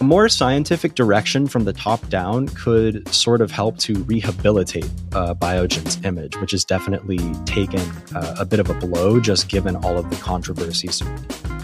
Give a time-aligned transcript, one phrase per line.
[0.00, 5.34] A more scientific direction from the top down could sort of help to rehabilitate uh,
[5.34, 7.80] Biogen's image, which has definitely taken
[8.14, 11.02] uh, a bit of a blow just given all of the controversies.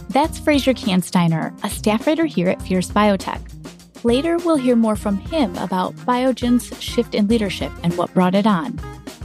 [0.08, 3.40] That's Fraser Kansteiner, a staff writer here at Fierce Biotech.
[4.04, 8.46] Later, we'll hear more from him about Biogen's shift in leadership and what brought it
[8.46, 8.80] on.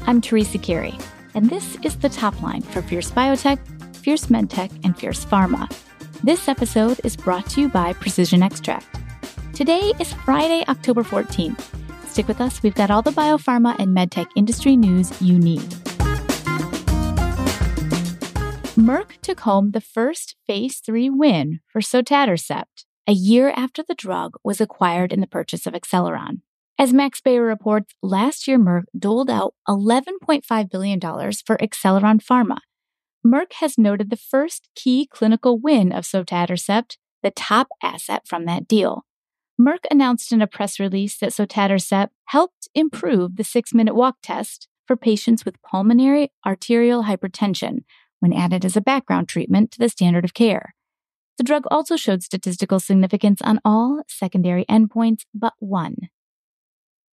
[0.07, 0.97] I'm Teresa Carey,
[1.33, 3.59] and this is the top line for Fierce Biotech,
[3.95, 5.71] Fierce MedTech, and Fierce Pharma.
[6.23, 8.87] This episode is brought to you by Precision Extract.
[9.53, 11.61] Today is Friday, October 14th.
[12.07, 15.61] Stick with us, we've got all the biopharma and medtech industry news you need.
[18.75, 24.35] Merck took home the first phase 3 win for sotatercept a year after the drug
[24.43, 26.41] was acquired in the purchase of Acceleron.
[26.79, 32.57] As Max Bayer reports, last year Merck doled out $11.5 billion for Acceleron Pharma.
[33.25, 38.67] Merck has noted the first key clinical win of sotatercept, the top asset from that
[38.67, 39.03] deal.
[39.59, 44.67] Merck announced in a press release that sotatercept helped improve the six minute walk test
[44.85, 47.79] for patients with pulmonary arterial hypertension
[48.19, 50.75] when added as a background treatment to the standard of care.
[51.37, 55.95] The drug also showed statistical significance on all secondary endpoints but one.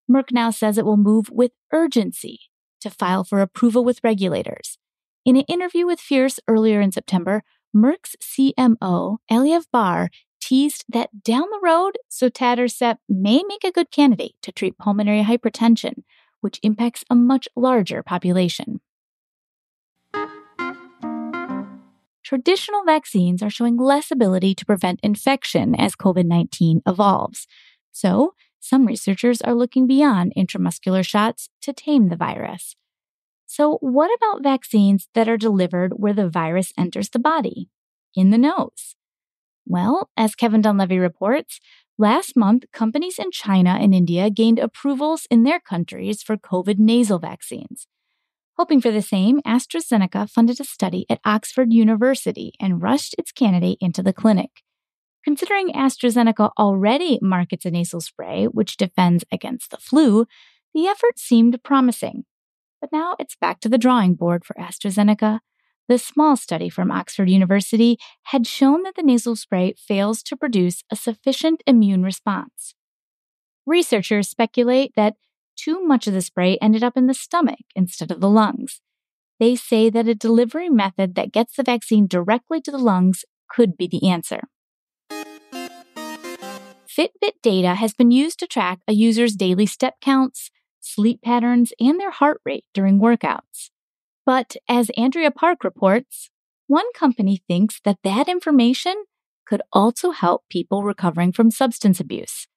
[0.09, 2.41] Merck now says it will move with urgency
[2.81, 4.77] to file for approval with regulators.
[5.25, 7.43] In an interview with Fierce earlier in September,
[7.73, 10.09] Merck's CMO, Eliav Barr,
[10.41, 16.03] teased that down the road, sotatercept may make a good candidate to treat pulmonary hypertension,
[16.41, 18.81] which impacts a much larger population.
[22.21, 27.47] Traditional vaccines are showing less ability to prevent infection as COVID 19 evolves.
[27.93, 32.75] So, some researchers are looking beyond intramuscular shots to tame the virus.
[33.55, 37.69] So, what about vaccines that are delivered where the virus enters the body?
[38.15, 38.95] In the nose.
[39.67, 41.59] Well, as Kevin Dunleavy reports,
[41.95, 47.19] last month companies in China and India gained approvals in their countries for COVID nasal
[47.19, 47.85] vaccines.
[48.57, 53.77] Hoping for the same, AstraZeneca funded a study at Oxford University and rushed its candidate
[53.79, 54.63] into the clinic.
[55.23, 60.25] Considering AstraZeneca already markets a nasal spray which defends against the flu,
[60.73, 62.25] the effort seemed promising.
[62.83, 65.39] But now it's back to the drawing board for AstraZeneca
[65.87, 70.83] the small study from Oxford University had shown that the nasal spray fails to produce
[70.91, 72.75] a sufficient immune response.
[73.65, 75.15] Researchers speculate that
[75.55, 78.81] too much of the spray ended up in the stomach instead of the lungs.
[79.39, 83.77] They say that a delivery method that gets the vaccine directly to the lungs could
[83.77, 84.41] be the answer.
[86.85, 90.51] Fitbit data has been used to track a user's daily step counts,
[90.83, 93.69] sleep patterns, and their heart rate during workouts.
[94.25, 96.29] But as Andrea Park reports,
[96.67, 99.05] one company thinks that that information
[99.45, 102.47] could also help people recovering from substance abuse.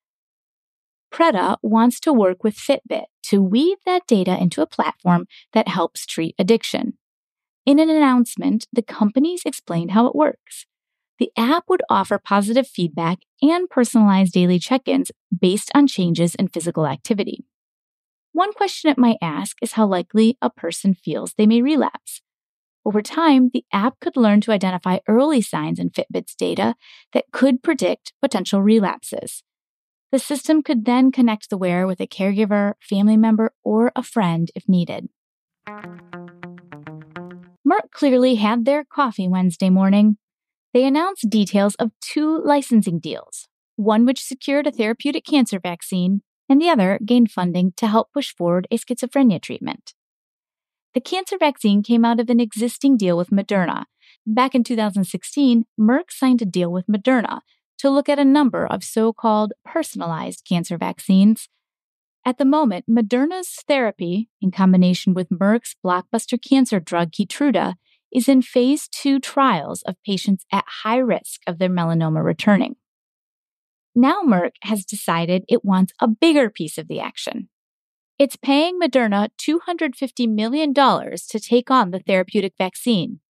[1.12, 6.06] Pretaa wants to work with Fitbit to weave that data into a platform that helps
[6.06, 6.98] treat addiction.
[7.64, 10.66] In an announcement, the companies explained how it works.
[11.18, 16.48] The app would offer positive feedback and personalized daily check ins based on changes in
[16.48, 17.44] physical activity.
[18.36, 22.20] One question it might ask is how likely a person feels they may relapse.
[22.84, 26.74] Over time, the app could learn to identify early signs in Fitbit's data
[27.14, 29.42] that could predict potential relapses.
[30.12, 34.50] The system could then connect the wearer with a caregiver, family member, or a friend
[34.54, 35.08] if needed.
[37.66, 40.18] Merck clearly had their coffee Wednesday morning.
[40.74, 46.60] They announced details of two licensing deals, one which secured a therapeutic cancer vaccine and
[46.60, 49.94] the other gained funding to help push forward a schizophrenia treatment.
[50.94, 53.84] The cancer vaccine came out of an existing deal with Moderna.
[54.26, 57.40] Back in 2016, Merck signed a deal with Moderna
[57.78, 61.48] to look at a number of so called personalized cancer vaccines.
[62.24, 67.74] At the moment, Moderna's therapy, in combination with Merck's blockbuster cancer drug Keytruda,
[68.12, 72.76] is in phase two trials of patients at high risk of their melanoma returning.
[73.98, 77.48] Now Merck has decided it wants a bigger piece of the action.
[78.18, 83.20] It's paying Moderna $250 million to take on the therapeutic vaccine.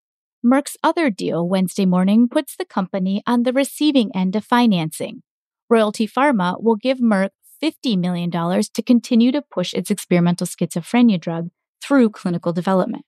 [0.44, 5.22] Merck's other deal Wednesday morning puts the company on the receiving end of financing.
[5.70, 7.30] Royalty Pharma will give Merck
[7.62, 13.04] $50 million to continue to push its experimental schizophrenia drug through clinical development.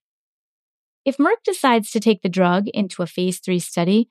[1.04, 4.10] If Merck decides to take the drug into a phase 3 study,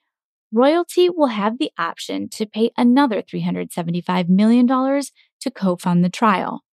[0.54, 6.64] Royalty will have the option to pay another $375 million to co fund the trial.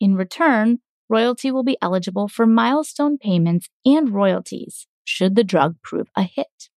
[0.00, 0.78] In return,
[1.08, 6.70] Royalty will be eligible for milestone payments and royalties should the drug prove a hit.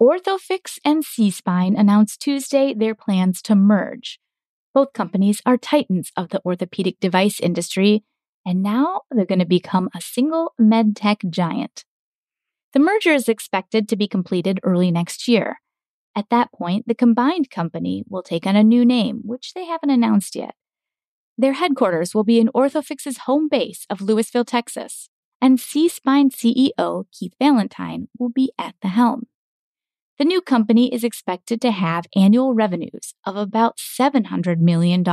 [0.00, 4.18] Orthofix and SeaSpine announced Tuesday their plans to merge.
[4.72, 8.04] Both companies are titans of the orthopedic device industry,
[8.46, 11.84] and now they're going to become a single medtech giant.
[12.72, 15.60] The merger is expected to be completed early next year.
[16.14, 19.90] At that point, the combined company will take on a new name, which they haven't
[19.90, 20.54] announced yet.
[21.36, 25.08] Their headquarters will be in Orthofix's home base of Lewisville, Texas,
[25.40, 29.28] and SeaSpine CEO Keith Valentine will be at the helm.
[30.18, 35.04] The new company is expected to have annual revenues of about $700 million.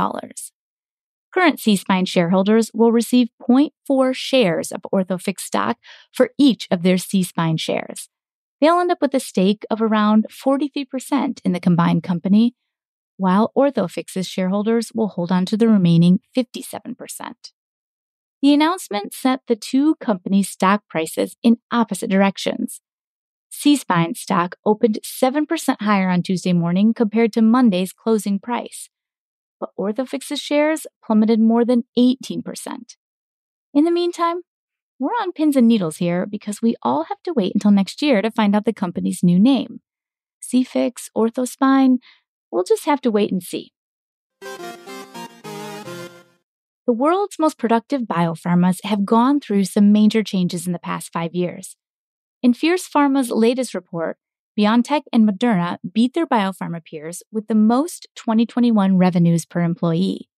[1.36, 5.76] Current SeaSpine shareholders will receive 0.4 shares of Orthofix stock
[6.10, 8.08] for each of their SeaSpine shares.
[8.58, 12.54] They'll end up with a stake of around 43% in the combined company,
[13.18, 16.96] while Orthofix's shareholders will hold on to the remaining 57%.
[18.40, 22.80] The announcement set the two companies' stock prices in opposite directions.
[23.52, 28.88] SeaSpine stock opened 7% higher on Tuesday morning compared to Monday's closing price,
[29.60, 32.42] but Orthofix's shares plummeted more than 18%.
[33.74, 34.42] In the meantime,
[34.98, 38.22] we're on pins and needles here because we all have to wait until next year
[38.22, 39.80] to find out the company's new name.
[40.42, 41.98] CFix, Orthospine,
[42.50, 43.72] we'll just have to wait and see.
[46.86, 51.34] The world's most productive biopharmas have gone through some major changes in the past five
[51.34, 51.76] years.
[52.42, 54.18] In Fierce Pharma's latest report,
[54.58, 60.28] BioNTech and Moderna beat their biopharma peers with the most 2021 revenues per employee.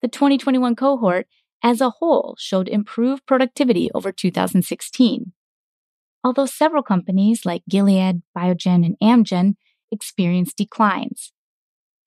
[0.00, 1.26] The 2021 cohort
[1.62, 5.32] as a whole showed improved productivity over 2016.
[6.24, 9.54] Although several companies like Gilead, Biogen, and Amgen
[9.90, 11.32] experienced declines.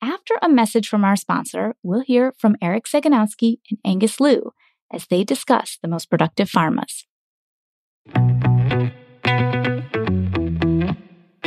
[0.01, 4.51] After a message from our sponsor, we'll hear from Eric Sagonowsky and Angus Liu
[4.91, 7.03] as they discuss the most productive pharmas.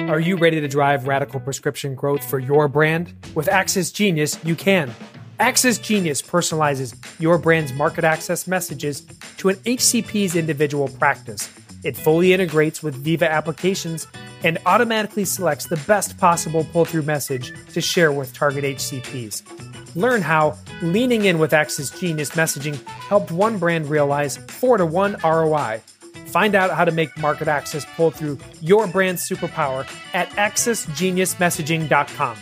[0.09, 3.13] Are you ready to drive radical prescription growth for your brand?
[3.35, 4.95] With Access Genius, you can.
[5.39, 9.03] Access Genius personalizes your brand's market access messages
[9.37, 11.53] to an HCP's individual practice.
[11.85, 14.07] It fully integrates with Veeva applications
[14.43, 19.95] and automatically selects the best possible pull through message to share with target HCPs.
[19.95, 25.19] Learn how leaning in with Access Genius messaging helped one brand realize 4 to 1
[25.23, 25.83] ROI
[26.29, 32.37] Find out how to make market access pull through your brand's superpower at accessgeniusmessaging.com.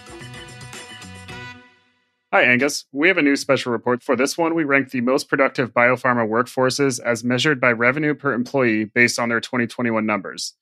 [2.33, 2.85] Hi, Angus.
[2.93, 4.03] We have a new special report.
[4.03, 8.33] For this one, we ranked the most productive biopharma workforces as measured by revenue per
[8.33, 10.55] employee based on their 2021 numbers.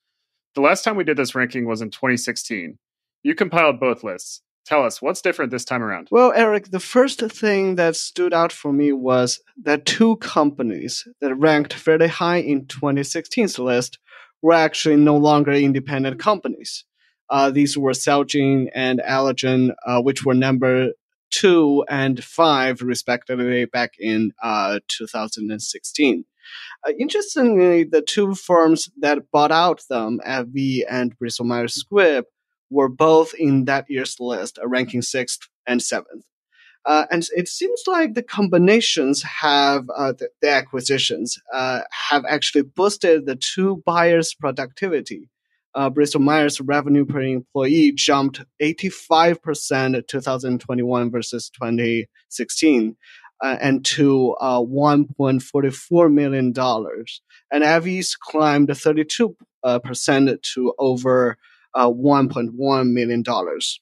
[0.55, 2.79] The last time we did this ranking was in 2016.
[3.23, 4.43] You compiled both lists.
[4.65, 6.09] Tell us, what's different this time around?
[6.11, 11.35] Well, Eric, the first thing that stood out for me was that two companies that
[11.35, 13.99] ranked fairly high in 2016's list
[14.41, 16.85] were actually no longer independent companies.
[17.29, 20.91] Uh, these were Celgene and Allergan, uh, which were number
[21.31, 26.25] two and five, respectively, back in uh, 2016.
[26.87, 32.25] Uh, interestingly, the two firms that bought out them, AbbVie and Bristol Myers Squibb,
[32.75, 36.25] were both in that year's list, uh, ranking sixth and seventh.
[36.85, 41.81] Uh, and it seems like the combinations have uh, the, the, acquisitions uh,
[42.11, 45.31] have actually boosted the two buyers' productivity.
[45.75, 52.96] Uh, Bristol Myers' revenue per employee jumped 85% 2021 versus 2016,
[53.43, 57.22] uh, and to uh, 1.44 million dollars.
[57.51, 61.39] And AbbVie's climbed 32% to over
[61.75, 63.81] uh, 1.1 million dollars.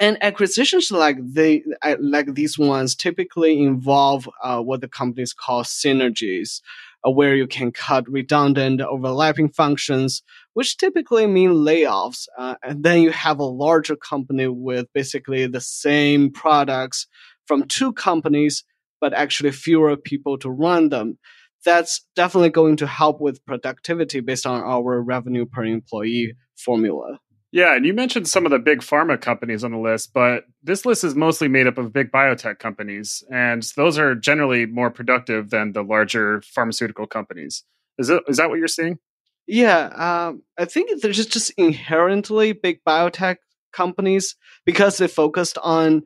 [0.00, 1.64] And acquisitions like they
[1.98, 6.60] like these ones typically involve uh, what the companies call synergies,
[7.04, 10.22] uh, where you can cut redundant, overlapping functions,
[10.54, 12.28] which typically mean layoffs.
[12.38, 17.08] Uh, and then you have a larger company with basically the same products
[17.46, 18.62] from two companies,
[19.00, 21.18] but actually fewer people to run them.
[21.64, 27.18] That's definitely going to help with productivity based on our revenue per employee formula.
[27.50, 30.84] Yeah, and you mentioned some of the big pharma companies on the list, but this
[30.84, 35.48] list is mostly made up of big biotech companies, and those are generally more productive
[35.48, 37.64] than the larger pharmaceutical companies.
[37.96, 38.98] Is it is that what you're seeing?
[39.46, 43.36] Yeah, um, I think there's just, just inherently big biotech
[43.72, 44.36] companies
[44.66, 46.02] because they focused on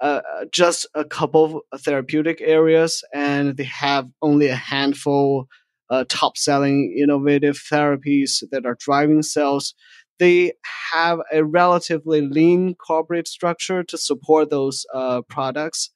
[0.00, 0.20] uh,
[0.52, 5.48] just a couple of therapeutic areas and they have only a handful
[5.90, 9.74] uh, top selling innovative therapies that are driving sales
[10.18, 10.52] they
[10.92, 15.90] have a relatively lean corporate structure to support those uh, products.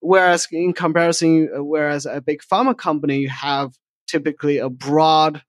[0.00, 3.72] Whereas in comparison, uh, whereas a big pharma company, you have
[4.06, 5.42] typically a broad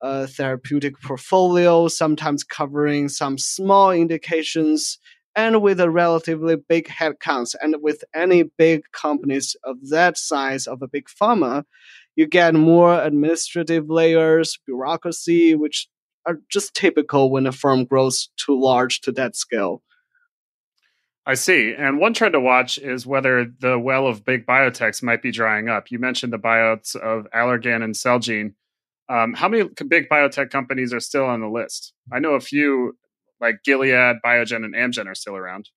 [0.00, 4.98] uh, therapeutic portfolio, sometimes covering some small indications,
[5.34, 7.54] and with a relatively big headcounts.
[7.60, 11.64] And with any big companies of that size of a big pharma,
[12.16, 15.88] you get more administrative layers, bureaucracy, which
[16.26, 19.82] are just typical when a firm grows too large to that scale.
[21.26, 21.74] I see.
[21.76, 25.68] And one trend to watch is whether the well of big biotechs might be drying
[25.68, 25.90] up.
[25.90, 28.54] You mentioned the buyouts of Allergan and Celgene.
[29.08, 31.92] Um, how many big biotech companies are still on the list?
[32.12, 32.96] I know a few,
[33.40, 35.68] like Gilead, Biogen, and Amgen, are still around.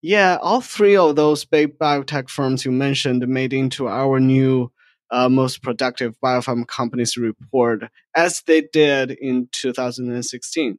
[0.00, 4.70] Yeah, all three of those big biotech firms you mentioned made into our new
[5.14, 7.84] uh, most productive biopharma companies report,
[8.16, 10.78] as they did in 2016.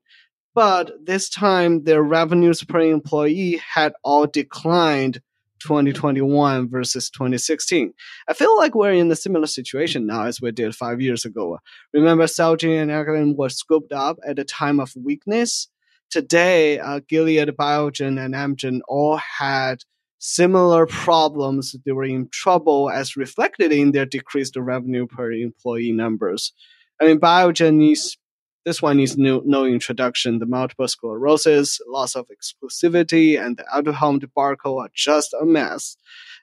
[0.53, 5.21] But this time, their revenues per employee had all declined
[5.61, 7.93] 2021 versus 2016.
[8.27, 11.59] I feel like we're in a similar situation now as we did five years ago.
[11.93, 15.69] Remember, Celgene and Allergan were scooped up at a time of weakness.
[16.11, 19.83] Today, uh, Gilead, Biogen, and Amgen all had
[20.25, 21.75] similar problems.
[21.85, 26.51] They were in trouble as reflected in their decreased revenue per employee numbers.
[26.99, 28.17] I mean, Biogen is
[28.65, 30.39] this one needs no, no introduction.
[30.39, 35.97] The multiple sclerosis, loss of exclusivity, and the Aduhelm debacle are just a mess.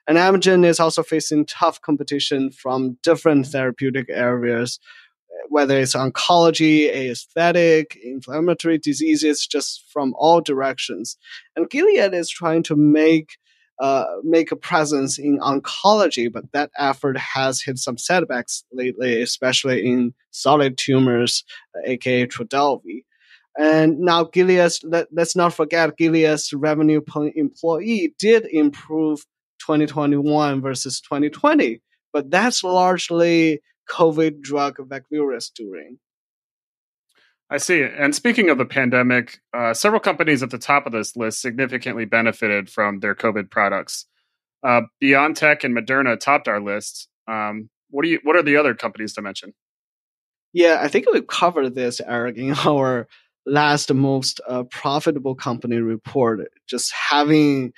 [0.07, 4.79] And Amgen is also facing tough competition from different therapeutic areas,
[5.49, 11.17] whether it's oncology, aesthetic, inflammatory diseases, just from all directions.
[11.57, 13.37] And Gilead is trying to make
[13.79, 19.85] uh, make a presence in oncology, but that effort has hit some setbacks lately, especially
[19.85, 21.43] in solid tumors,
[21.85, 23.03] aka Trodelvy.
[23.57, 29.19] And now Gilead's, let, us not forget Gilead's revenue per employee did improve
[29.59, 35.99] 2021 versus 2020, but that's largely COVID drug Veklury's doing.
[37.49, 37.83] I see.
[37.83, 42.05] And speaking of the pandemic, uh, several companies at the top of this list significantly
[42.05, 44.05] benefited from their COVID products.
[44.63, 47.09] Uh, BioNTech and Moderna topped our list.
[47.27, 48.19] Um, what do you?
[48.23, 49.53] What are the other companies to mention?
[50.53, 53.07] Yeah, I think we covered this, Eric, in our
[53.45, 56.47] last most uh, profitable company report.
[56.67, 57.73] Just having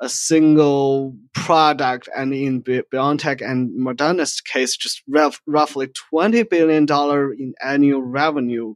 [0.00, 7.32] a single product, and in BioNTech and Moderna's case, just rough, roughly twenty billion dollar
[7.32, 8.74] in annual revenue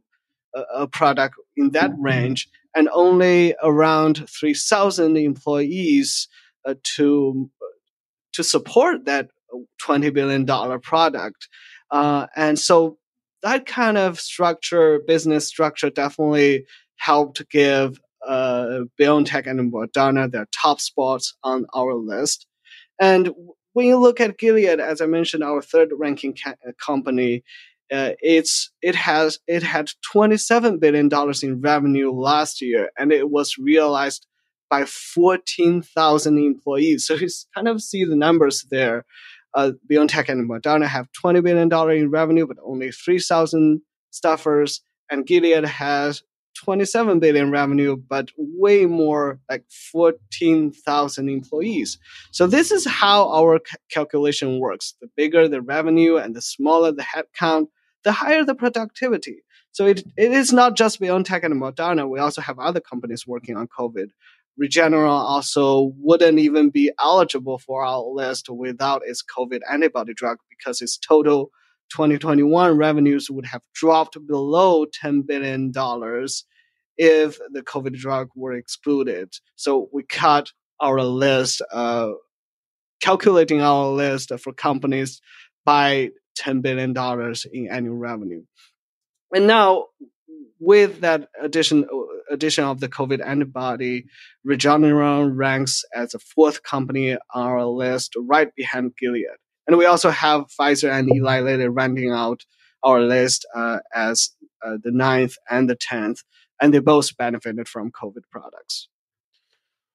[0.55, 6.27] a, product in that range and only around 3,000 employees
[6.65, 7.49] uh, to
[8.33, 9.29] to support that
[9.79, 11.47] 20 billion dollar product.
[11.91, 12.97] Uh, and so
[13.43, 20.79] that kind of structure, business structure, definitely helped give uh, BioNTech and Moderna their top
[20.79, 22.47] spots on our list.
[22.99, 23.31] And
[23.73, 27.43] when you look at Gilead, as I mentioned, our third ranking ca- company,
[27.93, 33.29] uh, it's it has it had 27 billion dollars in revenue last year, and it
[33.29, 34.25] was realized
[34.69, 37.05] by 14,000 employees.
[37.05, 39.05] So you kind of see the numbers there.
[39.53, 43.81] Uh, BioNTech and Moderna have 20 billion dollar in revenue, but only 3,000
[44.11, 44.79] staffers,
[45.11, 46.23] and Gilead has
[46.55, 51.99] 27 billion revenue, but way more like 14,000 employees.
[52.31, 54.95] So this is how our c- calculation works.
[55.01, 57.67] The bigger the revenue and the smaller the headcount,
[58.03, 59.43] the higher the productivity.
[59.71, 62.07] So it, it is not just BioNTech and Moderna.
[62.07, 64.09] We also have other companies working on COVID.
[64.61, 70.79] Regeneron also wouldn't even be eligible for our list without its COVID antibody drug because
[70.81, 71.49] its total
[71.89, 75.71] 2021 revenues would have dropped below $10 billion
[76.97, 79.33] if the COVID drug were excluded.
[79.55, 82.11] So we cut our list, uh,
[83.01, 85.19] calculating our list for companies
[85.65, 86.95] by $10 billion
[87.51, 88.43] in annual revenue.
[89.33, 89.87] And now,
[90.59, 91.87] with that addition,
[92.29, 94.05] addition of the COVID antibody,
[94.47, 99.25] Regeneron ranks as the fourth company on our list, right behind Gilead.
[99.67, 102.43] And we also have Pfizer and Eli Lilly rounding out
[102.83, 104.31] our list uh, as
[104.65, 106.21] uh, the ninth and the tenth,
[106.61, 108.89] and they both benefited from COVID products.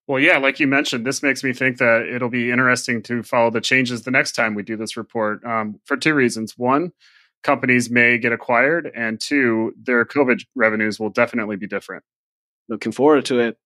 [0.09, 3.50] Well, yeah, like you mentioned, this makes me think that it'll be interesting to follow
[3.50, 6.57] the changes the next time we do this report um, for two reasons.
[6.57, 6.93] One,
[7.43, 12.05] companies may get acquired, and two, their COVID revenues will definitely be different.
[12.71, 13.59] Looking forward to it.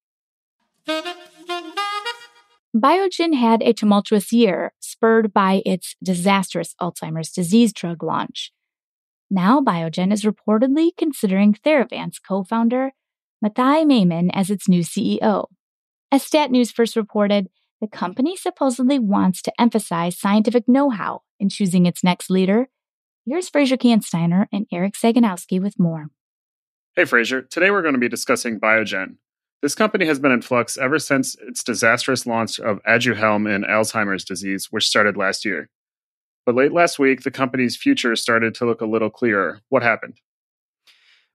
[2.77, 8.51] Biogen had a tumultuous year, spurred by its disastrous Alzheimer's disease drug launch.
[9.31, 12.91] Now, Biogen is reportedly considering Theravance co founder
[13.45, 15.47] Mathai Mammen as its new CEO.
[16.13, 17.49] As Stat News first reported,
[17.81, 22.69] the company supposedly wants to emphasize scientific know how in choosing its next leader,
[23.25, 26.09] Here's Fraser Kansteiner and Eric Sagonowsky with more.
[26.97, 27.41] Hey, Fraser.
[27.41, 29.15] Today we're going to be discussing Biogen.
[29.63, 34.25] This company has been in flux ever since its disastrous launch of Aduhelm in Alzheimer's
[34.25, 35.69] disease, which started last year.
[36.45, 39.61] But late last week, the company's future started to look a little clearer.
[39.69, 40.19] What happened?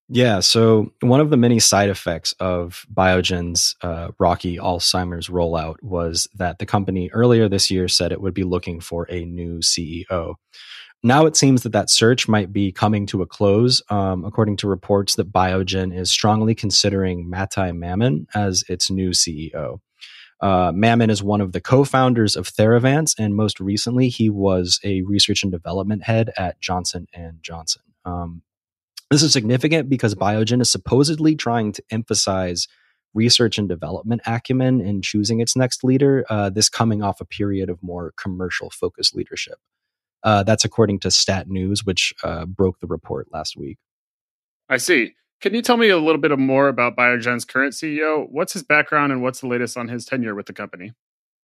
[0.09, 6.29] Yeah, so one of the many side effects of Biogen's uh, rocky Alzheimer's rollout was
[6.35, 10.35] that the company earlier this year said it would be looking for a new CEO.
[11.03, 14.67] Now it seems that that search might be coming to a close, um, according to
[14.67, 19.79] reports that Biogen is strongly considering Mathai Mammen as its new CEO.
[20.39, 25.01] Uh, Mammen is one of the co-founders of Theravance, and most recently, he was a
[25.01, 27.81] research and development head at Johnson and Johnson.
[28.05, 28.41] Um,
[29.09, 32.67] this is significant because Biogen is supposedly trying to emphasize
[33.13, 36.25] research and development acumen in choosing its next leader.
[36.29, 39.57] Uh, this coming off a period of more commercial focused leadership.
[40.23, 43.77] Uh, that's according to Stat News, which uh, broke the report last week.
[44.69, 45.13] I see.
[45.39, 48.25] Can you tell me a little bit more about Biogen's current CEO?
[48.29, 50.93] What's his background and what's the latest on his tenure with the company?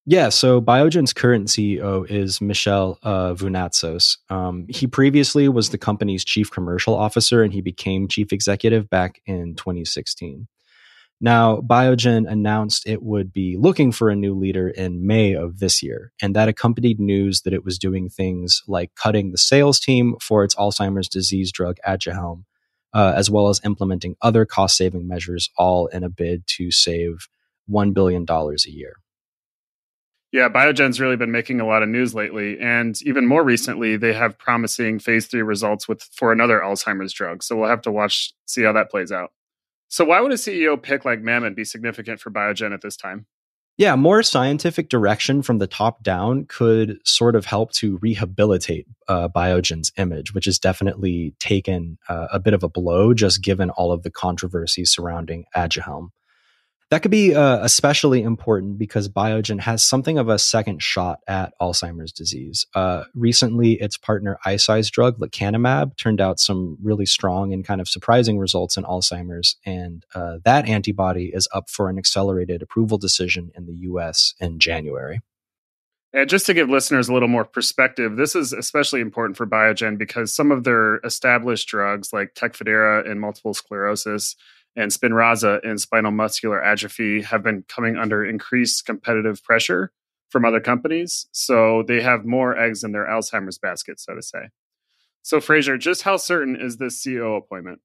[0.06, 4.18] Yeah, so Biogen's current CEO is Michel uh, Vounatsos.
[4.30, 9.22] Um, he previously was the company's chief commercial officer and he became chief executive back
[9.26, 10.48] in 2016.
[11.22, 15.82] Now, Biogen announced it would be looking for a new leader in May of this
[15.82, 20.16] year, and that accompanied news that it was doing things like cutting the sales team
[20.22, 22.44] for its Alzheimer's disease drug Aduhelm,
[22.94, 27.30] uh, as well as implementing other cost saving measures, all in a bid to save
[27.72, 28.96] $1 billion a year.
[30.34, 34.14] Yeah, Biogen's really been making a lot of news lately, and even more recently, they
[34.14, 37.44] have promising phase three results with for another Alzheimer's drug.
[37.44, 39.32] So we'll have to watch, see how that plays out.
[39.90, 43.28] So why would a CEO pick like Mammen be significant for Biogen at this time?
[43.78, 49.28] Yeah, more scientific direction from the top down could sort of help to rehabilitate uh,
[49.28, 53.92] Biogen's image, which has definitely taken uh, a bit of a blow just given all
[53.92, 56.10] of the controversy surrounding Aduhelm.
[56.94, 61.52] That could be uh, especially important because Biogen has something of a second shot at
[61.60, 62.68] Alzheimer's disease.
[62.76, 67.90] Uh, recently, its partner Eisai's drug, lecanemab, turned out some really strong and kind of
[67.90, 69.56] surprising results in Alzheimer's.
[69.66, 74.60] And uh, that antibody is up for an accelerated approval decision in the US in
[74.60, 75.22] January.
[76.14, 79.98] And just to give listeners a little more perspective, this is especially important for Biogen
[79.98, 84.36] because some of their established drugs, like Tecfidera in multiple sclerosis,
[84.76, 89.92] and Spinraza in spinal muscular atrophy have been coming under increased competitive pressure
[90.30, 91.28] from other companies.
[91.32, 94.50] So they have more eggs in their Alzheimer's basket, so to say.
[95.22, 97.80] So, Fraser, just how certain is this CEO appointment?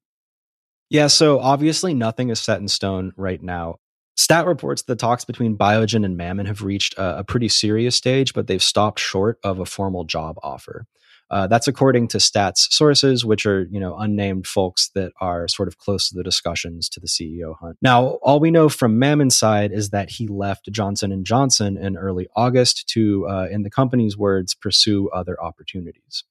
[0.89, 3.75] Yeah, so obviously nothing is set in stone right now.
[4.17, 8.33] Stat reports the talks between Biogen and Mammen have reached a, a pretty serious stage,
[8.33, 10.87] but they've stopped short of a formal job offer.
[11.31, 15.67] Uh, that's according to stats sources, which are you know unnamed folks that are sort
[15.67, 17.77] of close to the discussions to the CEO hunt.
[17.81, 21.97] Now, all we know from Mammen's side is that he left Johnson and Johnson in
[21.97, 26.23] early August to, uh, in the company's words, pursue other opportunities.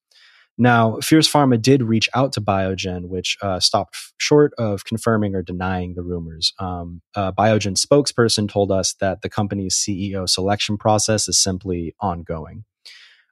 [0.61, 5.37] Now, Fierce Pharma did reach out to Biogen, which uh, stopped f- short of confirming
[5.37, 6.53] or denying the rumors.
[6.59, 12.65] Um, uh, Biogen spokesperson told us that the company's CEO selection process is simply ongoing.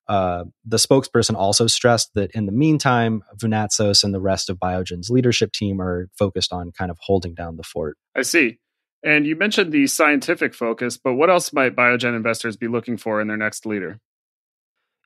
[0.08, 5.10] Uh, the spokesperson also stressed that in the meantime, Vounatsos and the rest of Biogen's
[5.10, 7.96] leadership team are focused on kind of holding down the fort.
[8.14, 8.58] I see.
[9.02, 13.20] And you mentioned the scientific focus, but what else might Biogen investors be looking for
[13.20, 14.00] in their next leader?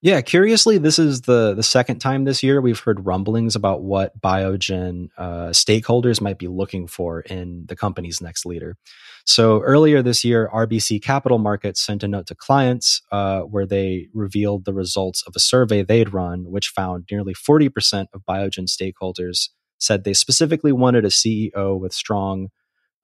[0.02, 4.18] Yeah, curiously, this is the the second time this year we've heard rumblings about what
[4.18, 8.78] Biogen uh, stakeholders might be looking for in the company's next leader.
[9.26, 14.06] So earlier this year, RBC Capital Markets sent a note to clients uh, where they
[14.14, 18.68] revealed the results of a survey they'd run, which found nearly forty percent of Biogen
[18.70, 22.48] stakeholders said they specifically wanted a CEO with strong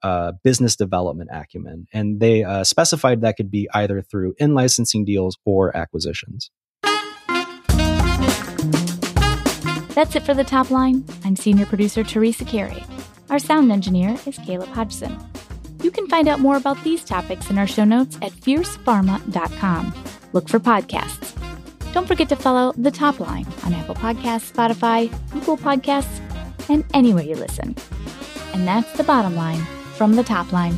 [0.01, 5.05] uh, business development acumen, and they uh, specified that could be either through in licensing
[5.05, 6.49] deals or acquisitions.
[9.97, 11.03] That's it for the top line.
[11.25, 12.83] I'm senior producer Teresa Carey.
[13.31, 15.17] Our sound engineer is Caleb Hodgson.
[15.81, 19.95] You can find out more about these topics in our show notes at fiercepharma.com.
[20.33, 21.33] Look for podcasts.
[21.93, 26.21] Don't forget to follow The Top Line on Apple Podcasts, Spotify, Google Podcasts,
[26.69, 27.75] and anywhere you listen.
[28.53, 30.77] And that's the bottom line from The Top Line.